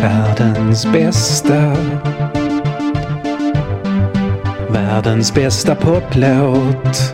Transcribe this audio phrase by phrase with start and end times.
[0.00, 1.72] Världens bästa.
[4.68, 7.12] Världens bästa poplåt.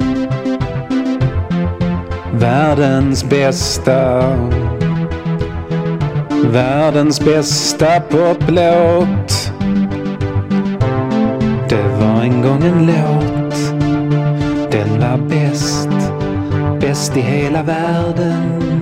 [2.32, 4.22] Världens bästa.
[6.52, 9.52] Världens bästa poplåt.
[11.68, 13.74] Det var en gång en låt.
[14.72, 15.88] Den var bäst.
[16.80, 18.81] Bäst i hela världen.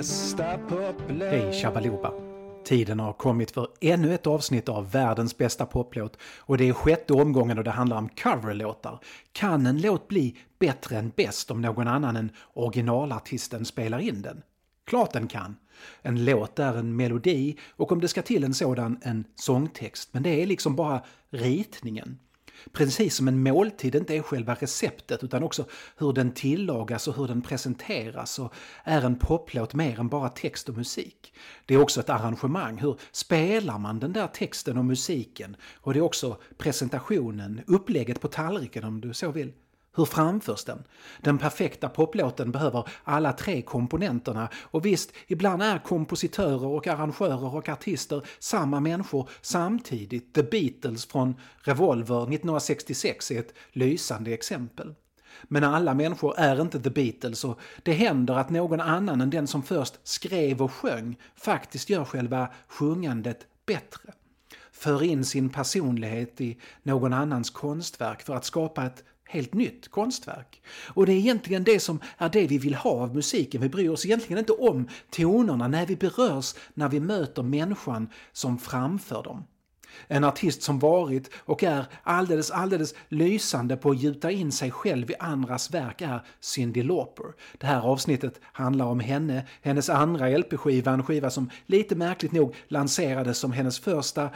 [0.00, 2.12] Hej Shabaloba!
[2.64, 7.12] Tiden har kommit för ännu ett avsnitt av världens bästa poplåt och det är sjätte
[7.12, 9.00] omgången och det handlar om coverlåtar.
[9.32, 14.42] Kan en låt bli bättre än bäst om någon annan än originalartisten spelar in den?
[14.86, 15.56] Klart den kan!
[16.02, 20.22] En låt är en melodi och om det ska till en sådan en sångtext, men
[20.22, 22.18] det är liksom bara ritningen.
[22.72, 25.64] Precis som en måltid inte är själva receptet utan också
[25.96, 30.68] hur den tillagas och hur den presenteras och är en poplåt mer än bara text
[30.68, 31.34] och musik.
[31.66, 35.56] Det är också ett arrangemang, hur spelar man den där texten och musiken?
[35.74, 39.52] Och det är också presentationen, upplägget på tallriken om du så vill.
[39.96, 40.84] Hur framförs den?
[41.20, 47.68] Den perfekta poplåten behöver alla tre komponenterna och visst, ibland är kompositörer och arrangörer och
[47.68, 50.34] artister samma människor samtidigt.
[50.34, 54.94] The Beatles från Revolver 1966 är ett lysande exempel.
[55.42, 59.46] Men alla människor är inte The Beatles och det händer att någon annan än den
[59.46, 64.12] som först skrev och sjöng faktiskt gör själva sjungandet bättre.
[64.72, 70.62] För in sin personlighet i någon annans konstverk för att skapa ett helt nytt konstverk.
[70.88, 73.60] Och det är egentligen det som är det vi vill ha av musiken.
[73.60, 78.58] Vi bryr oss egentligen inte om tonerna när vi berörs när vi möter människan som
[78.58, 79.44] framför dem.
[80.06, 85.10] En artist som varit och är alldeles, alldeles lysande på att gjuta in sig själv
[85.10, 87.26] i andras verk är Cyndi Lauper.
[87.58, 92.54] Det här avsnittet handlar om henne, hennes andra LP-skiva, en skiva som lite märkligt nog
[92.68, 94.30] lanserades som hennes första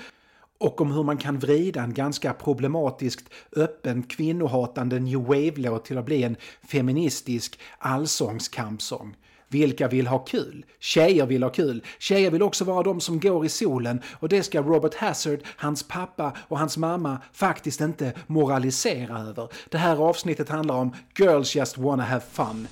[0.65, 6.05] och om hur man kan vrida en ganska problematiskt öppen kvinnohatande new wave-låt till att
[6.05, 6.37] bli en
[6.69, 9.17] feministisk allsångskampsång.
[9.49, 10.65] Vilka vill ha kul?
[10.79, 11.85] Tjejer vill ha kul.
[11.99, 15.83] Tjejer vill också vara de som går i solen och det ska Robert Hazard, hans
[15.83, 19.49] pappa och hans mamma faktiskt inte moralisera över.
[19.69, 22.69] Det här avsnittet handlar om Girls just wanna have fun.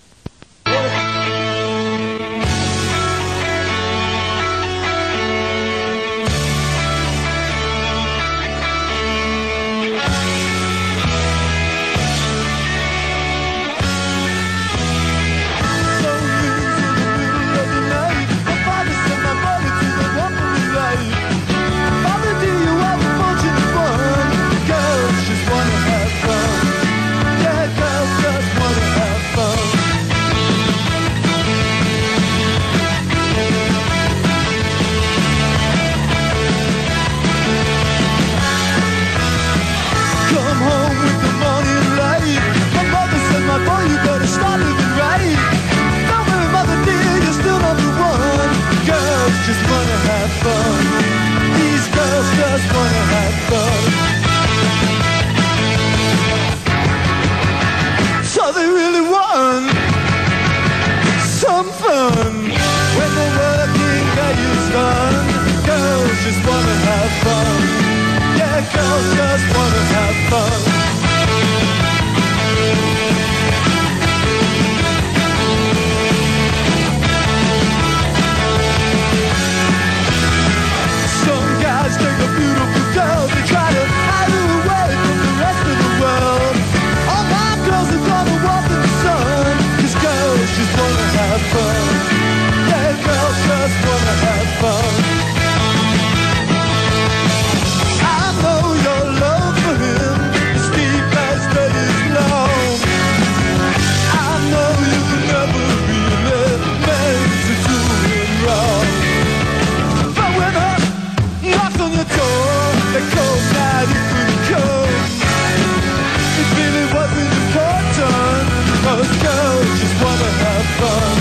[119.81, 121.16] just wanna have fun.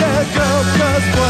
[0.00, 0.62] Yeah, girl.
[0.78, 1.25] just wanna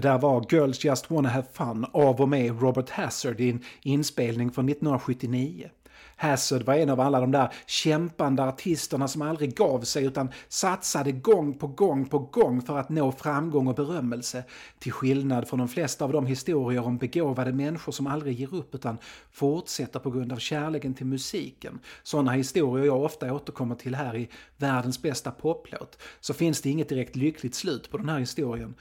[0.00, 3.64] Det där var Girls Just Wanna Have Fun av och med Robert Hazard i en
[3.82, 5.70] inspelning från 1979.
[6.16, 11.12] Hazard var en av alla de där kämpande artisterna som aldrig gav sig utan satsade
[11.12, 14.44] gång på gång på gång för att nå framgång och berömmelse.
[14.78, 18.74] Till skillnad från de flesta av de historier om begåvade människor som aldrig ger upp
[18.74, 18.98] utan
[19.30, 21.78] fortsätter på grund av kärleken till musiken.
[22.02, 25.98] Sådana historier jag ofta återkommer till här i Världens bästa poplåt.
[26.20, 28.74] Så finns det inget direkt lyckligt slut på den här historien.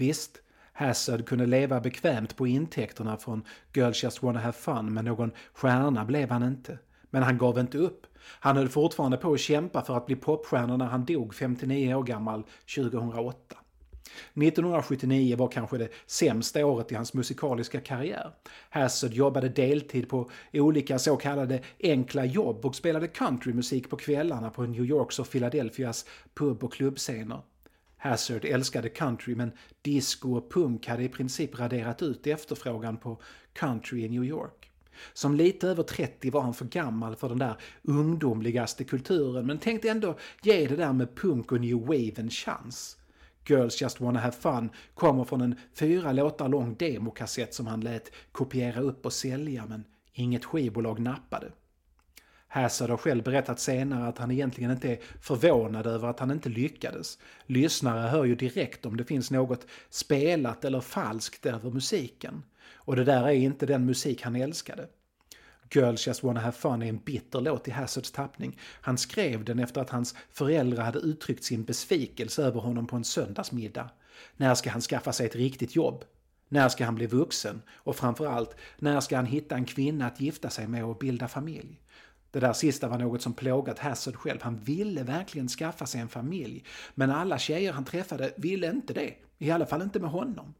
[0.00, 0.39] Visst,
[0.80, 3.44] Hazard kunde leva bekvämt på intäkterna från
[3.74, 6.78] Girls Just Wanna Have Fun men någon stjärna blev han inte.
[7.10, 8.06] Men han gav inte upp.
[8.22, 12.02] Han höll fortfarande på att kämpa för att bli popstjärna när han dog 59 år
[12.02, 12.42] gammal
[12.76, 13.56] 2008.
[14.34, 18.30] 1979 var kanske det sämsta året i hans musikaliska karriär.
[18.70, 24.62] Hazard jobbade deltid på olika så kallade enkla jobb och spelade countrymusik på kvällarna på
[24.62, 27.40] New Yorks och Philadelphias pub och klubbscener.
[28.00, 29.52] Hazard älskade country men
[29.82, 33.20] disco och punk hade i princip raderat ut efterfrågan på
[33.52, 34.70] country i New York.
[35.12, 39.88] Som lite över 30 var han för gammal för den där ungdomligaste kulturen men tänkte
[39.88, 42.96] ändå ge det där med punk och new wave en chans.
[43.46, 48.12] Girls Just Wanna Have Fun kommer från en fyra låtar lång demokassett som han lät
[48.32, 51.52] kopiera upp och sälja men inget skivbolag nappade.
[52.52, 56.48] Hazard har själv berättat senare att han egentligen inte är förvånad över att han inte
[56.48, 57.18] lyckades.
[57.46, 62.42] Lyssnare hör ju direkt om det finns något spelat eller falskt över musiken.
[62.74, 64.88] Och det där är inte den musik han älskade.
[65.74, 68.58] Girls Just Wanna Have Fun är en bitter låt i Hazards tappning.
[68.60, 73.04] Han skrev den efter att hans föräldrar hade uttryckt sin besvikelse över honom på en
[73.04, 73.90] söndagsmiddag.
[74.36, 76.04] När ska han skaffa sig ett riktigt jobb?
[76.48, 77.62] När ska han bli vuxen?
[77.70, 81.80] Och framförallt, när ska han hitta en kvinna att gifta sig med och bilda familj?
[82.30, 84.38] Det där sista var något som plågat Hazard själv.
[84.42, 86.64] Han ville verkligen skaffa sig en familj.
[86.94, 89.14] Men alla tjejer han träffade ville inte det.
[89.38, 90.54] I alla fall inte med honom.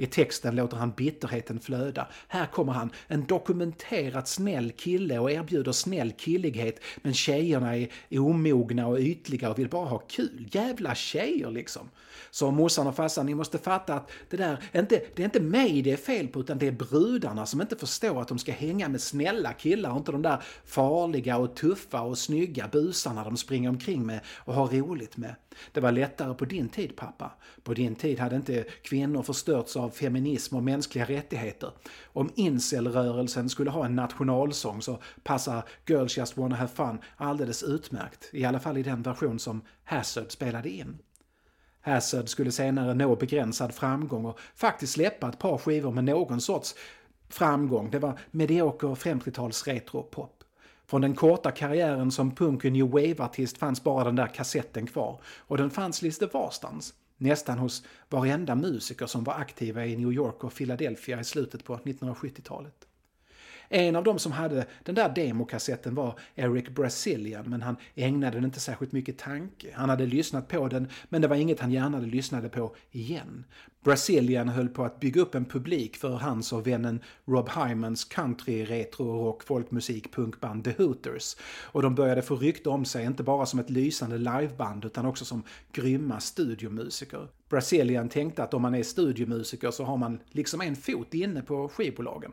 [0.00, 2.08] I texten låter han bitterheten flöda.
[2.28, 7.88] Här kommer han, en dokumenterat snäll kille och erbjuder snäll killighet men tjejerna är
[8.18, 10.48] omogna och ytliga och vill bara ha kul.
[10.52, 11.90] Jävla tjejer liksom.
[12.30, 15.82] Så morsan och farsan, ni måste fatta att det där, inte, det är inte mig
[15.82, 18.88] det är fel på utan det är brudarna som inte förstår att de ska hänga
[18.88, 23.68] med snälla killar och inte de där farliga och tuffa och snygga busarna de springer
[23.68, 25.34] omkring med och har roligt med.
[25.72, 27.32] Det var lättare på din tid pappa.
[27.62, 31.70] På din tid hade inte kvinnor förstörts av feminism och mänskliga rättigheter.
[32.04, 38.28] Om incelrörelsen skulle ha en nationalsång så passar Girls Just Wanna Have Fun alldeles utmärkt.
[38.32, 40.98] I alla fall i den version som Hazard spelade in.
[41.80, 46.74] Hazard skulle senare nå begränsad framgång och faktiskt släppa ett par skivor med någon sorts
[47.28, 47.90] framgång.
[47.90, 50.39] Det var medioker 50-tals retropop.
[50.90, 55.20] Från den korta karriären som punk och new wave-artist fanns bara den där kassetten kvar.
[55.38, 56.94] Och den fanns lite varstans.
[57.16, 61.76] Nästan hos varenda musiker som var aktiva i New York och Philadelphia i slutet på
[61.76, 62.86] 1970-talet.
[63.72, 68.44] En av dem som hade den där demokassetten var Eric Brazilian, men han ägnade den
[68.44, 69.68] inte särskilt mycket tanke.
[69.74, 73.44] Han hade lyssnat på den, men det var inget han gärna lyssnade på igen.
[73.84, 78.64] Brazilian höll på att bygga upp en publik för hans och vännen Rob Hymans country,
[78.64, 81.36] retro, rock, folkmusik, punkband The Hooters.
[81.64, 85.24] Och de började få rykte om sig, inte bara som ett lysande liveband utan också
[85.24, 87.28] som grymma studiomusiker.
[87.48, 91.68] Brazilian tänkte att om man är studiomusiker så har man liksom en fot inne på
[91.68, 92.32] skivbolagen.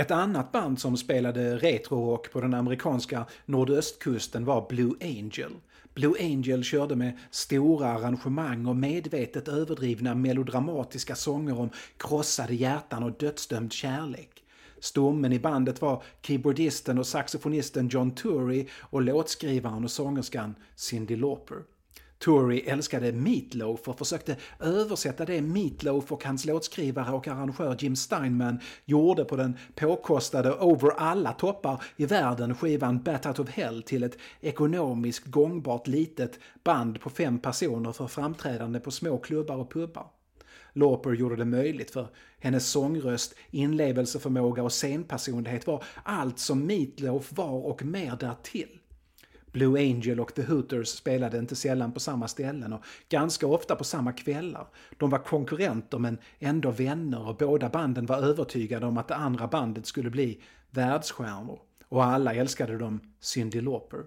[0.00, 5.52] Ett annat band som spelade retrorock på den amerikanska nordöstkusten var Blue Angel.
[5.94, 13.12] Blue Angel körde med stora arrangemang och medvetet överdrivna melodramatiska sånger om krossade hjärtan och
[13.12, 14.44] dödsdömd kärlek.
[14.78, 21.58] Stommen i bandet var keyboardisten och saxofonisten John Turry och låtskrivaren och sångerskan Cyndi Lauper.
[22.20, 28.60] Tory älskade Meatloaf och försökte översätta det Meatloaf och hans låtskrivare och arrangör Jim Steinman
[28.84, 34.02] gjorde på den påkostade Over alla toppar i världen skivan Bat Out of Hell till
[34.02, 40.06] ett ekonomiskt gångbart litet band på fem personer för framträdande på små klubbar och pubbar.
[40.72, 42.08] Lauper gjorde det möjligt för
[42.38, 48.80] hennes sångröst, inlevelseförmåga och scenpersonlighet var allt som Meatloaf var och mer därtill.
[49.52, 53.84] Blue Angel och The Hooters spelade inte sällan på samma ställen och ganska ofta på
[53.84, 54.66] samma kvällar.
[54.98, 59.46] De var konkurrenter men ändå vänner och båda banden var övertygade om att det andra
[59.46, 60.40] bandet skulle bli
[60.70, 61.58] världsstjärnor.
[61.88, 64.00] Och alla älskade de Cyndi Lauper.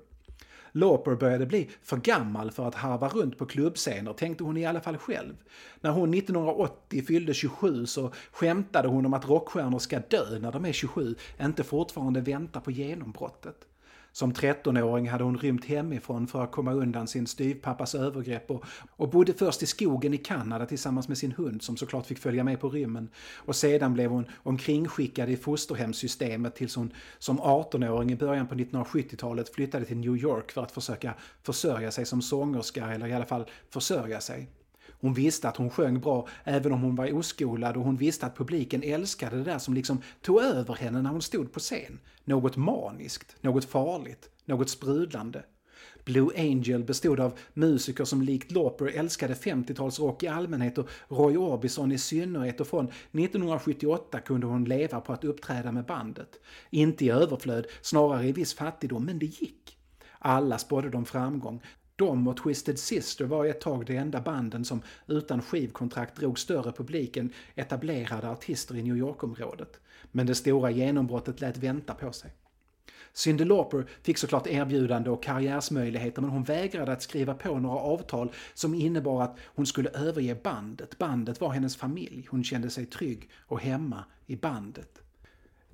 [0.72, 4.82] Lauper började bli för gammal för att harva runt på klubbscener, tänkte hon i alla
[4.82, 5.34] fall själv.
[5.82, 10.66] När hon 1980 fyllde 27 så skämtade hon om att rockstjärnor ska dö när de
[10.66, 13.68] är 27, inte fortfarande vänta på genombrottet.
[14.16, 19.10] Som 13-åring hade hon rymt hemifrån för att komma undan sin styvpappas övergrepp och, och
[19.10, 22.60] bodde först i skogen i Kanada tillsammans med sin hund som såklart fick följa med
[22.60, 23.10] på rymmen.
[23.36, 29.50] Och sedan blev hon omkringskickad i fosterhemssystemet tills hon som 18-åring i början på 1970-talet
[29.50, 33.46] flyttade till New York för att försöka försörja sig som sångerska eller i alla fall
[33.70, 34.50] försörja sig.
[35.04, 38.38] Hon visste att hon sjöng bra även om hon var oskolad och hon visste att
[38.38, 42.00] publiken älskade det där som liksom tog över henne när hon stod på scen.
[42.24, 45.44] Något maniskt, något farligt, något sprudlande.
[46.06, 51.92] Blue Angel bestod av musiker som likt Lauper älskade 50-talsrock i allmänhet och Roy Orbison
[51.92, 56.40] i synnerhet och från 1978 kunde hon leva på att uppträda med bandet.
[56.70, 59.78] Inte i överflöd, snarare i viss fattigdom, men det gick.
[60.20, 61.62] Alla spådde de framgång.
[61.96, 66.72] De och Twisted Sister var ett tag de enda banden som utan skivkontrakt drog större
[66.72, 69.80] publik än etablerade artister i New York-området.
[70.12, 72.32] Men det stora genombrottet lät vänta på sig.
[73.14, 78.32] Cyndi Lauper fick såklart erbjudande och karriärsmöjligheter men hon vägrade att skriva på några avtal
[78.54, 80.98] som innebar att hon skulle överge bandet.
[80.98, 82.28] Bandet var hennes familj.
[82.30, 85.03] Hon kände sig trygg och hemma i bandet.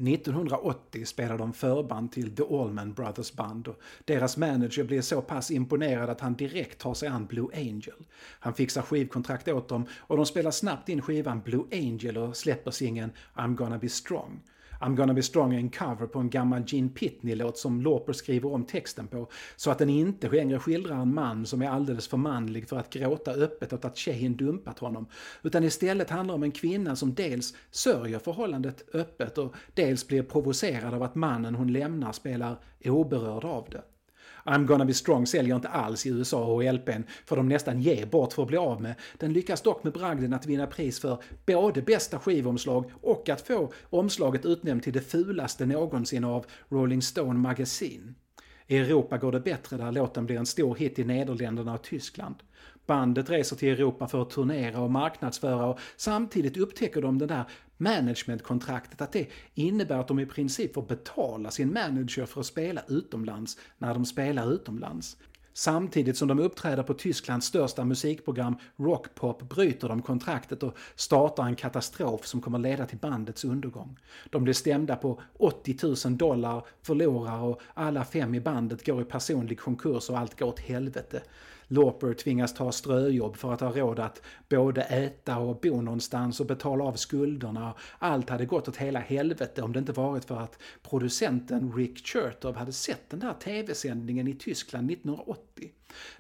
[0.08, 5.52] 1980 spelar de förband till The Allman Brothers Band och deras manager blir så pass
[5.52, 8.06] imponerad att han direkt tar sig an Blue Angel.
[8.40, 12.72] Han fixar skivkontrakt åt dem och de spelar snabbt in skivan Blue Angel och släpper
[12.72, 14.42] singeln I'm gonna be strong.
[14.80, 18.66] I'm gonna be strong en cover på en gammal Gene Pitney-låt som Lauper skriver om
[18.66, 22.70] texten på, så att den inte längre skildrar en man som är alldeles för manlig
[22.70, 25.06] för att gråta öppet åt att tjejen dumpat honom,
[25.44, 30.94] utan istället handlar om en kvinna som dels sörjer förhållandet öppet och dels blir provocerad
[30.94, 33.82] av att mannen hon lämnar spelar oberörd av det.
[34.50, 38.06] I'm gonna be strong säljer inte alls i USA och LPn får de nästan ge
[38.06, 38.96] bort för att bli av med.
[39.18, 43.72] Den lyckas dock med bragden att vinna pris för både bästa skivomslag och att få
[43.90, 48.14] omslaget utnämnt till det fulaste någonsin av Rolling Stone Magazine.
[48.68, 52.36] I Europa går det bättre där låten blir en stor hit i Nederländerna och Tyskland.
[52.90, 57.44] Bandet reser till Europa för att turnera och marknadsföra och samtidigt upptäcker de det där
[57.78, 62.82] managementkontraktet att det innebär att de i princip får betala sin manager för att spela
[62.88, 65.18] utomlands när de spelar utomlands.
[65.54, 71.56] Samtidigt som de uppträder på Tysklands största musikprogram Rockpop bryter de kontraktet och startar en
[71.56, 74.00] katastrof som kommer leda till bandets undergång.
[74.30, 79.06] De blir stämda på 80 000 dollar, förlorar och alla fem i bandet går i
[79.06, 81.22] personlig konkurs och allt går åt helvete.
[81.72, 86.46] Lauper tvingas ta ströjobb för att ha råd att både äta och bo någonstans och
[86.46, 87.74] betala av skulderna.
[88.00, 90.60] Allt hade gått åt hela helvete om det inte varit för att
[90.90, 95.72] producenten Rick Chertoff hade sett den där tv-sändningen i Tyskland 1980.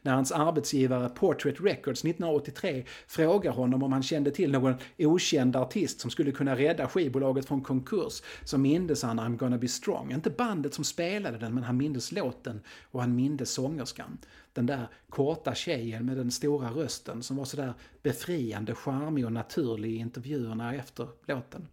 [0.02, 6.00] När hans arbetsgivare Portrait Records 1983 frågar honom om han kände till någon okänd artist
[6.00, 10.12] som skulle kunna rädda skivbolaget från konkurs så mindes han I'm gonna be strong.
[10.12, 12.62] Inte bandet som spelade den men han mindes låten
[12.92, 14.18] och han mindes sångerskan.
[14.54, 19.92] Den där korta tjejen med den stora rösten som var sådär befriande charmig och naturlig
[19.92, 21.68] i intervjuerna efter låten.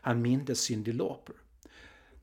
[0.00, 1.34] Han mindes Cyndi Lauper.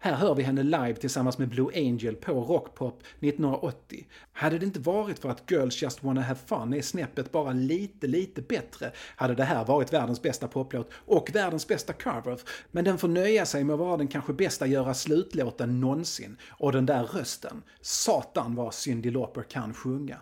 [0.03, 4.07] Här hör vi henne live tillsammans med Blue Angel på Rockpop 1980.
[4.33, 8.07] Hade det inte varit för att Girls Just Wanna Have Fun är snäppet bara lite,
[8.07, 12.39] lite bättre hade det här varit världens bästa poplåt och världens bästa cover.
[12.71, 16.37] Men den får nöja sig med att vara den kanske bästa göra slutlåten någonsin.
[16.49, 17.63] Och den där rösten.
[17.81, 20.17] Satan vad Cyndi Lauper kan sjunga.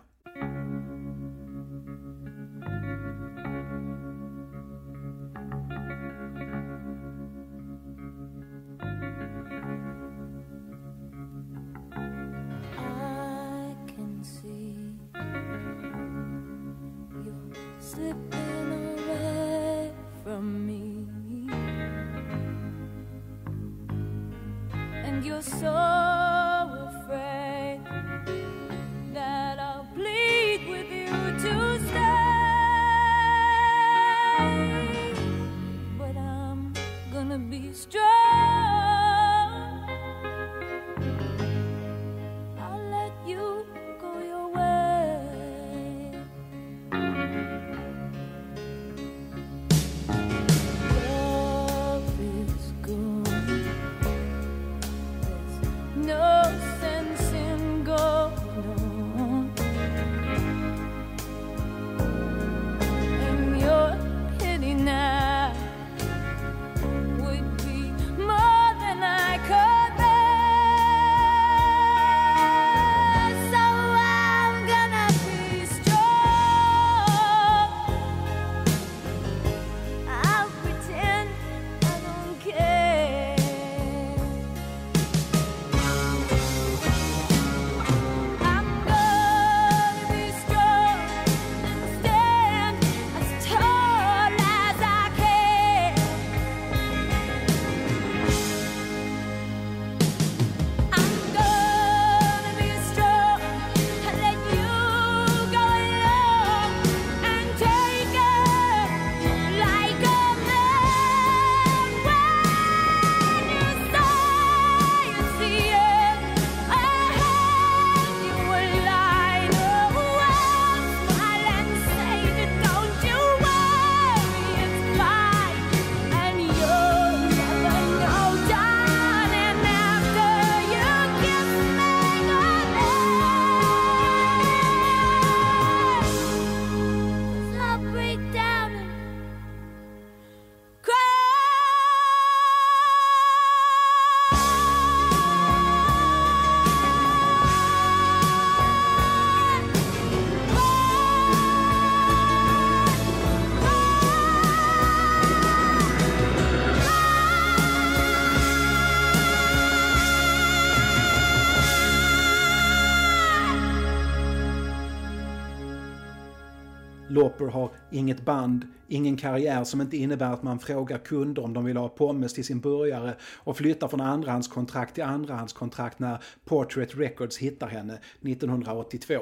[167.22, 171.64] Lauper har inget band, ingen karriär som inte innebär att man frågar kunder om de
[171.64, 177.38] vill ha pommes till sin burgare och flyttar från andrahandskontrakt till andrahandskontrakt när Portrait Records
[177.38, 179.14] hittar henne 1982.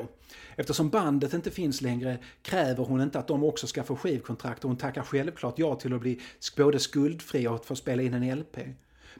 [0.56, 4.70] Eftersom bandet inte finns längre kräver hon inte att de också ska få skivkontrakt och
[4.70, 6.20] hon tackar självklart ja till att bli
[6.56, 8.58] både skuldfri och att få spela in en LP.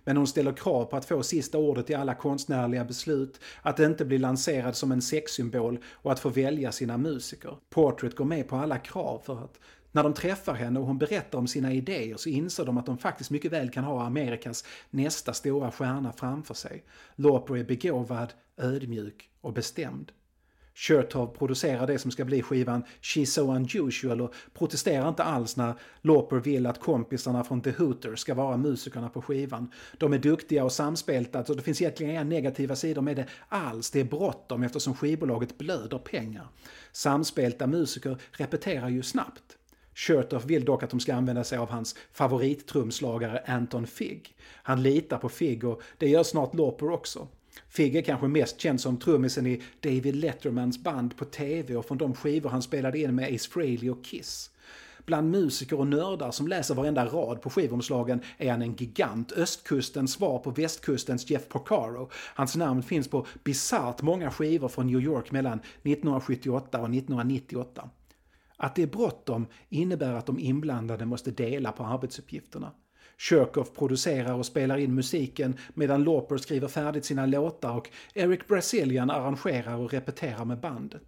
[0.05, 4.05] Men hon ställer krav på att få sista ordet i alla konstnärliga beslut, att inte
[4.05, 7.57] bli lanserad som en sexsymbol och att få välja sina musiker.
[7.71, 9.61] Portrait går med på alla krav för att
[9.93, 12.99] när de träffar henne och hon berättar om sina idéer så inser de att de
[12.99, 16.85] faktiskt mycket väl kan ha Amerikas nästa stora stjärna framför sig.
[17.17, 20.13] Lauper är begåvad, ödmjuk och bestämd.
[20.81, 25.75] Chertov producerar det som ska bli skivan She's So Unusual och protesterar inte alls när
[26.01, 29.73] Lauper vill att kompisarna från The Hooters ska vara musikerna på skivan.
[29.99, 33.91] De är duktiga och samspelta så det finns egentligen inga negativa sidor med det alls.
[33.91, 36.49] Det är bråttom eftersom skivbolaget blöder pengar.
[36.93, 39.57] Samspelta musiker repeterar ju snabbt.
[39.95, 44.37] Chertoff vill dock att de ska använda sig av hans favorittrumslagare Anton Figg.
[44.63, 47.29] Han litar på Figg och det gör snart Lauper också.
[47.69, 51.99] Figg är kanske mest känd som trummisen i David Lettermans band på TV och från
[51.99, 54.51] de skivor han spelade in med Ace Frehley och Kiss.
[55.05, 60.13] Bland musiker och nördar som läser varenda rad på skivomslagen är han en gigant, östkustens
[60.13, 62.11] svar på västkustens Jeff Porcaro.
[62.13, 67.91] Hans namn finns på bisarrt många skivor från New York mellan 1978 och 1998.
[68.57, 72.73] Att det är bråttom innebär att de inblandade måste dela på arbetsuppgifterna.
[73.21, 79.11] Kirchhoff producerar och spelar in musiken medan Lauper skriver färdigt sina låtar och Eric Brazilian
[79.11, 81.03] arrangerar och repeterar med bandet.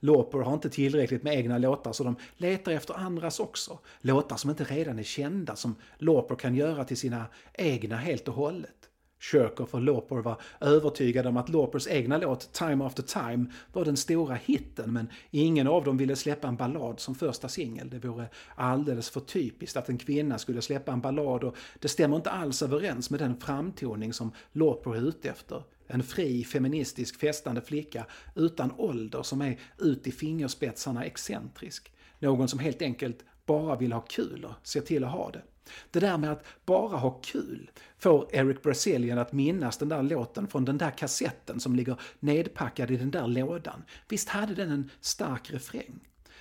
[0.00, 3.78] Lauper har inte tillräckligt med egna låtar så de letar efter andras också.
[4.00, 8.34] Låtar som inte redan är kända som Lauper kan göra till sina egna helt och
[8.34, 8.90] hållet.
[9.18, 13.96] Cherkoff och Lauper var övertygade om att Laupers egna låt Time After Time var den
[13.96, 17.90] stora hitten men ingen av dem ville släppa en ballad som första singel.
[17.90, 22.16] Det vore alldeles för typiskt att en kvinna skulle släppa en ballad och det stämmer
[22.16, 25.62] inte alls överens med den framtoning som Lauper är ute efter.
[25.86, 31.92] En fri, feministisk, festande flicka utan ålder som är ut i fingerspetsarna excentrisk.
[32.18, 35.42] Någon som helt enkelt bara vill ha kul och ser till att ha det.
[35.90, 40.46] Det där med att bara ha kul får Eric Brazilian att minnas den där låten
[40.46, 43.82] från den där kassetten som ligger nedpackad i den där lådan.
[44.08, 46.00] Visst hade den en stark refräng?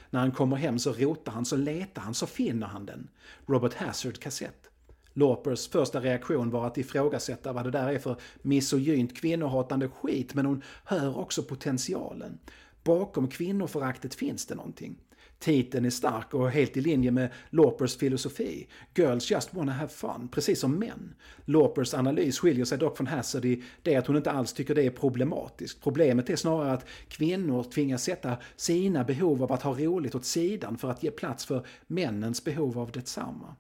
[0.10, 3.08] När han kommer hem så rotar han, så letar han, så finner han den.
[3.46, 4.70] Robert Hazard kassett.
[5.14, 10.46] Laupers första reaktion var att ifrågasätta vad det där är för misogynt kvinnohatande skit men
[10.46, 12.40] hon hör också potentialen.
[12.84, 14.98] Bakom kvinnoföraktet finns det någonting.
[15.46, 18.68] Titeln är stark och helt i linje med Laupers filosofi.
[18.96, 21.16] Girls just wanna have fun, precis som män.
[21.46, 24.84] Laupers analys skiljer sig dock från Hazard i det att hon inte alls tycker det
[24.84, 25.82] är problematiskt.
[25.84, 30.78] Problemet är snarare att kvinnor tvingas sätta sina behov av att ha roligt åt sidan
[30.78, 33.56] för att ge plats för männens behov av detsamma.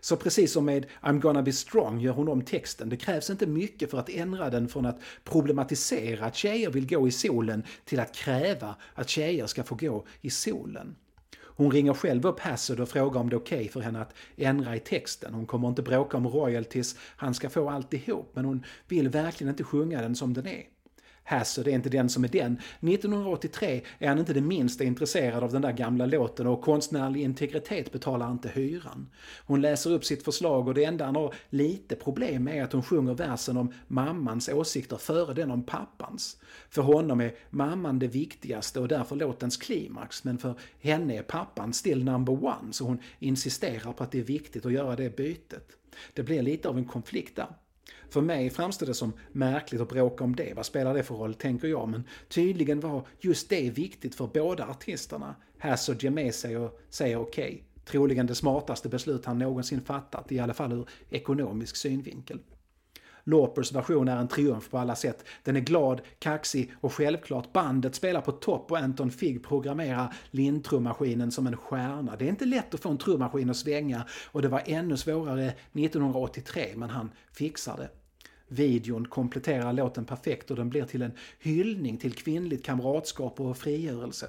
[0.00, 2.88] Så precis som med I'm gonna be strong gör hon om texten.
[2.88, 7.08] Det krävs inte mycket för att ändra den från att problematisera att tjejer vill gå
[7.08, 10.96] i solen till att kräva att tjejer ska få gå i solen.
[11.56, 14.14] Hon ringer själv upp Hassad och frågar om det är okej okay för henne att
[14.36, 15.34] ändra i texten.
[15.34, 19.64] Hon kommer inte bråka om royalties, han ska få alltihop, men hon vill verkligen inte
[19.64, 20.73] sjunga den som den är.
[21.24, 22.58] Hazard är inte den som är den.
[22.80, 27.92] 1983 är han inte det minsta intresserad av den där gamla låten och konstnärlig integritet
[27.92, 29.10] betalar inte hyran.
[29.46, 32.72] Hon läser upp sitt förslag och det enda han har lite problem med är att
[32.72, 36.36] hon sjunger versen om mammans åsikter före den om pappans.
[36.70, 41.72] För honom är mamman det viktigaste och därför låtens klimax, men för henne är pappan
[41.72, 45.76] still number one så hon insisterar på att det är viktigt att göra det bytet.
[46.12, 47.46] Det blir lite av en konflikt där.
[48.14, 50.54] För mig framstår det som märkligt att bråka om det.
[50.56, 51.88] Vad spelar det för roll, tänker jag.
[51.88, 55.34] Men tydligen var just det viktigt för båda artisterna.
[55.58, 57.44] Hass och Jemé säger, säger okej.
[57.44, 57.62] Okay.
[57.84, 62.38] Troligen det smartaste beslut han någonsin fattat, i alla fall ur ekonomisk synvinkel.
[63.24, 65.24] Laupers version är en triumf på alla sätt.
[65.42, 67.52] Den är glad, kaxig och självklart.
[67.52, 72.16] Bandet spelar på topp och Anton Figg programmerar lindtrummaskinen som en stjärna.
[72.16, 75.46] Det är inte lätt att få en trummaskin att svänga och det var ännu svårare
[75.72, 77.88] 1983 men han fixar det.
[78.48, 84.26] Videon kompletterar låten perfekt och den blir till en hyllning till kvinnligt kamratskap och frigörelse.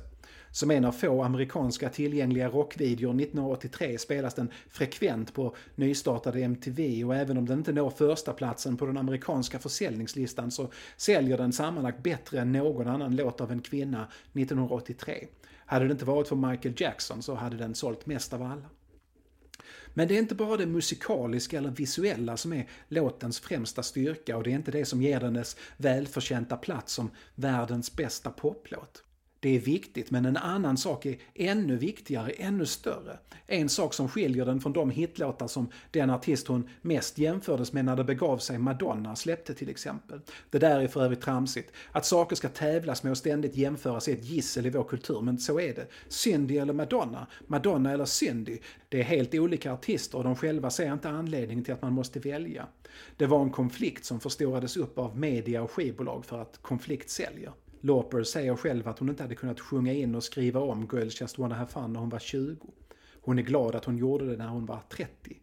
[0.51, 7.15] Som en av få amerikanska tillgängliga rockvideor 1983 spelas den frekvent på nystartade MTV och
[7.15, 12.04] även om den inte når första platsen på den amerikanska försäljningslistan så säljer den sammanlagt
[12.04, 15.28] bättre än någon annan låt av en kvinna 1983.
[15.65, 18.69] Hade det inte varit för Michael Jackson så hade den sålt mest av alla.
[19.98, 24.44] Men det är inte bara det musikaliska eller visuella som är låtens främsta styrka och
[24.44, 29.04] det är inte det som ger den dess välförtjänta plats som världens bästa poplåt
[29.46, 33.18] det är viktigt, men en annan sak är ännu viktigare, ännu större.
[33.48, 37.86] En sak som skiljer den från de hitlåtar som den artist hon mest jämfördes med
[37.86, 40.22] när det begav sig, Madonna, släppte till exempel.
[40.50, 41.72] Det där är för övrigt tramsigt.
[41.92, 45.40] Att saker ska tävlas med och ständigt jämföras är ett gissel i vår kultur, men
[45.40, 45.88] så är det.
[46.08, 48.58] Cindy eller Madonna, Madonna eller Cindy.
[48.90, 52.20] Det är helt olika artister och de själva ser inte anledningen till att man måste
[52.20, 52.68] välja.
[53.18, 57.52] Det var en konflikt som förstorades upp av media och skivbolag för att konflikt säljer.
[57.82, 61.38] Lauper säger själv att hon inte hade kunnat sjunga in och skriva om Girls Just
[61.38, 62.58] Wanna Have Fun när hon var 20.
[63.22, 65.38] Hon är glad att hon gjorde det när hon var 30.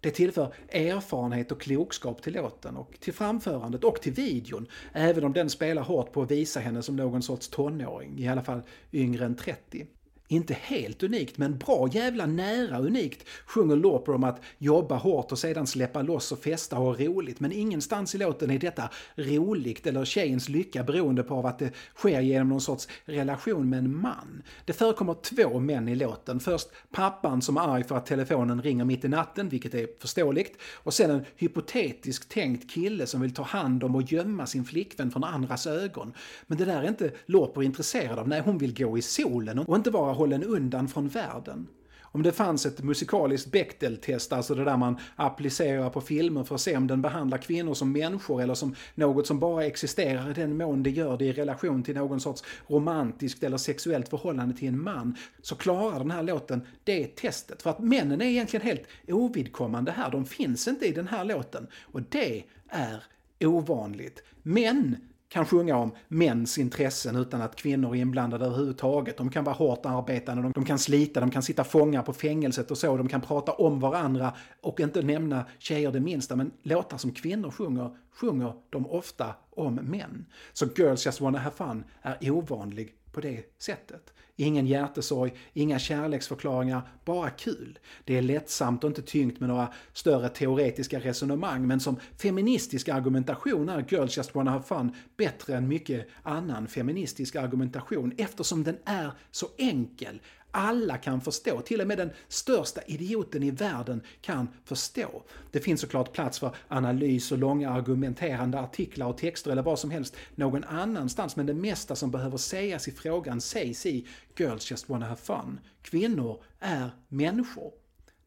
[0.00, 5.32] Det tillför erfarenhet och klokskap till låten och till framförandet och till videon, även om
[5.32, 8.62] den spelar hårt på att visa henne som någon sorts tonåring, i alla fall
[8.92, 9.86] yngre än 30
[10.28, 15.38] inte helt unikt, men bra jävla nära unikt, sjunger Lauper om att jobba hårt och
[15.38, 17.40] sedan släppa loss och festa och ha roligt.
[17.40, 22.20] Men ingenstans i låten är detta roligt eller tjejens lycka beroende på att det sker
[22.20, 24.42] genom någon sorts relation med en man.
[24.64, 26.40] Det förekommer två män i låten.
[26.40, 30.60] Först pappan som är arg för att telefonen ringer mitt i natten, vilket är förståeligt.
[30.74, 35.10] Och sen en hypotetiskt tänkt kille som vill ta hand om och gömma sin flickvän
[35.10, 36.12] från andras ögon.
[36.46, 38.28] Men det där är inte Lauper intresserad av.
[38.28, 41.66] Nej, hon vill gå i solen och inte vara hållen undan från världen.
[42.12, 46.60] Om det fanns ett musikaliskt Bechdel-test, alltså det där man applicerar på filmer för att
[46.60, 50.56] se om den behandlar kvinnor som människor eller som något som bara existerar i den
[50.56, 54.82] mån det gör det i relation till någon sorts romantiskt eller sexuellt förhållande till en
[54.82, 57.62] man, så klarar den här låten det testet.
[57.62, 61.66] För att männen är egentligen helt ovidkommande här, de finns inte i den här låten.
[61.82, 63.02] Och det är
[63.40, 64.22] ovanligt.
[64.42, 64.96] Men
[65.28, 69.16] kan sjunga om mäns intressen utan att kvinnor är inblandade överhuvudtaget.
[69.16, 72.78] De kan vara hårt arbetande, de kan slita, de kan sitta fångar på fängelset och
[72.78, 72.96] så.
[72.96, 76.36] De kan prata om varandra och inte nämna tjejer det minsta.
[76.36, 80.26] Men låtar som kvinnor sjunger, sjunger de ofta om män.
[80.52, 84.12] Så Girls Just Wanna Have Fun är ovanlig på det sättet.
[84.40, 87.78] Ingen hjärtesorg, inga kärleksförklaringar, bara kul.
[88.04, 93.68] Det är lättsamt och inte tyngt med några större teoretiska resonemang, men som feministisk argumentation
[93.68, 99.12] är Girls Just Wanna Have Fun bättre än mycket annan feministisk argumentation eftersom den är
[99.30, 100.20] så enkel
[100.58, 101.60] alla kan förstå.
[101.60, 105.22] Till och med den största idioten i världen kan förstå.
[105.50, 109.90] Det finns såklart plats för analys och långa argumenterande artiklar och texter eller vad som
[109.90, 114.88] helst någon annanstans, men det mesta som behöver sägas i frågan sägs i Girls Just
[114.88, 115.60] Wanna Have Fun.
[115.82, 117.72] Kvinnor är människor.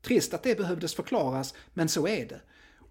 [0.01, 2.41] Trist att det behövdes förklaras, men så är det.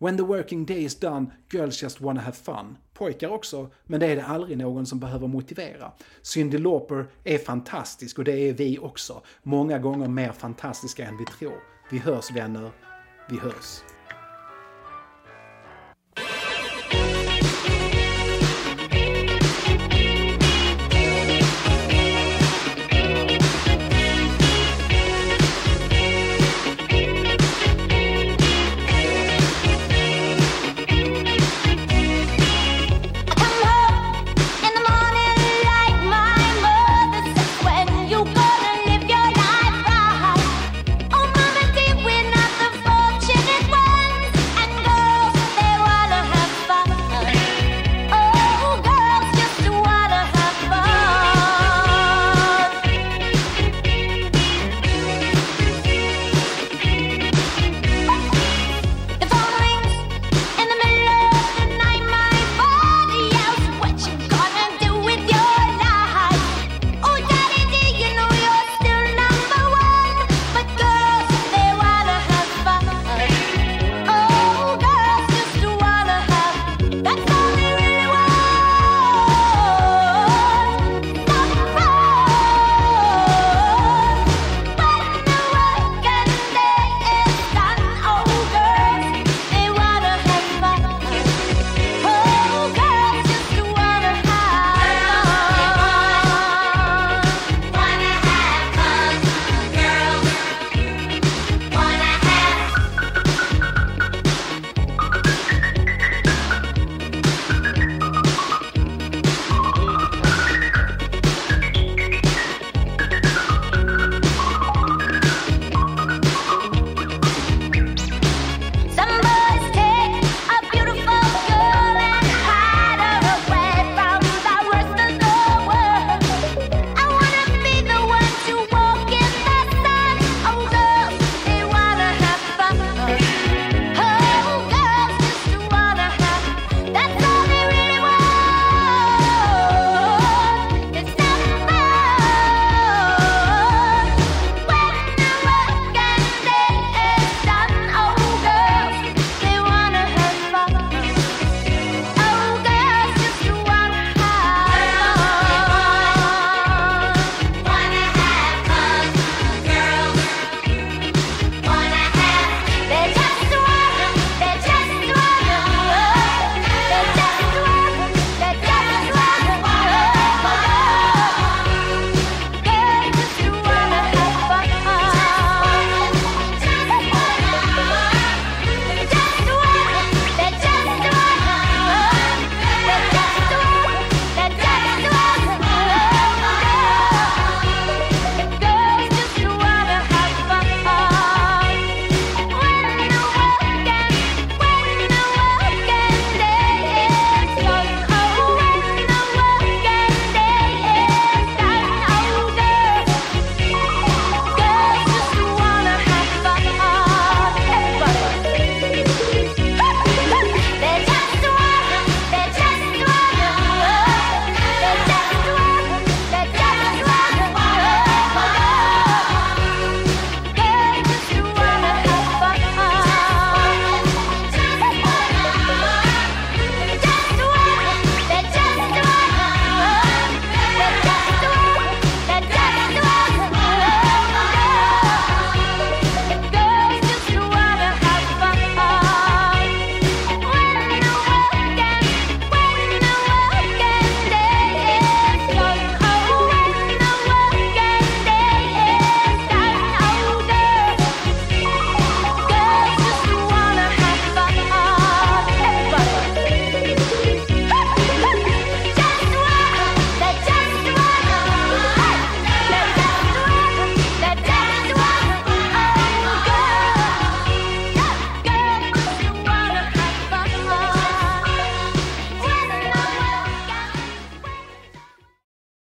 [0.03, 2.77] When the working day is done, girls just wanna have fun.
[2.95, 5.93] Pojkar också, men det är det aldrig någon som behöver motivera.
[6.23, 9.23] Cyndi Lauper är fantastisk och det är vi också.
[9.43, 11.61] Många gånger mer fantastiska än vi tror.
[11.91, 12.71] Vi hörs vänner,
[13.31, 14.00] vi hörs.